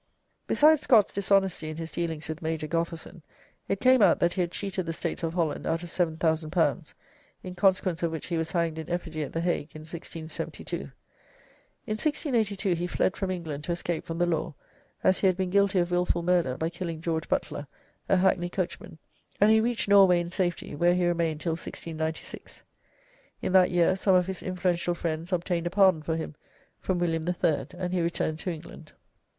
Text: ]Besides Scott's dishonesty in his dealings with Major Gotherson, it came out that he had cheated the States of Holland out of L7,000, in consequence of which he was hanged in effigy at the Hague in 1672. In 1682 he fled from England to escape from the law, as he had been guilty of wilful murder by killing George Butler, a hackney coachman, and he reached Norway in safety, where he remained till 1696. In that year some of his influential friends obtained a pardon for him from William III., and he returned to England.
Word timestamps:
]Besides 0.47 0.81
Scott's 0.81 1.11
dishonesty 1.13 1.69
in 1.69 1.77
his 1.77 1.91
dealings 1.91 2.27
with 2.27 2.41
Major 2.41 2.65
Gotherson, 2.67 3.21
it 3.69 3.79
came 3.79 4.01
out 4.01 4.17
that 4.17 4.33
he 4.33 4.41
had 4.41 4.49
cheated 4.51 4.87
the 4.87 4.93
States 4.93 5.21
of 5.21 5.35
Holland 5.35 5.67
out 5.67 5.83
of 5.83 5.89
L7,000, 5.89 6.95
in 7.43 7.53
consequence 7.53 8.01
of 8.01 8.11
which 8.11 8.25
he 8.25 8.35
was 8.35 8.49
hanged 8.51 8.79
in 8.79 8.89
effigy 8.89 9.21
at 9.21 9.31
the 9.31 9.41
Hague 9.41 9.69
in 9.75 9.81
1672. 9.81 10.75
In 10.79 10.87
1682 11.85 12.73
he 12.73 12.87
fled 12.87 13.15
from 13.15 13.29
England 13.29 13.63
to 13.65 13.71
escape 13.71 14.03
from 14.03 14.17
the 14.17 14.25
law, 14.25 14.55
as 15.03 15.19
he 15.19 15.27
had 15.27 15.37
been 15.37 15.51
guilty 15.51 15.77
of 15.77 15.91
wilful 15.91 16.23
murder 16.23 16.57
by 16.57 16.71
killing 16.71 16.99
George 16.99 17.29
Butler, 17.29 17.67
a 18.09 18.17
hackney 18.17 18.49
coachman, 18.49 18.97
and 19.39 19.51
he 19.51 19.61
reached 19.61 19.87
Norway 19.87 20.19
in 20.19 20.31
safety, 20.31 20.73
where 20.73 20.95
he 20.95 21.05
remained 21.05 21.41
till 21.41 21.51
1696. 21.51 22.63
In 23.43 23.53
that 23.53 23.69
year 23.69 23.95
some 23.95 24.15
of 24.15 24.25
his 24.25 24.41
influential 24.41 24.95
friends 24.95 25.31
obtained 25.31 25.67
a 25.67 25.69
pardon 25.69 26.01
for 26.01 26.15
him 26.15 26.33
from 26.79 26.97
William 26.97 27.27
III., 27.27 27.67
and 27.77 27.93
he 27.93 28.01
returned 28.01 28.39
to 28.39 28.49
England. 28.49 28.93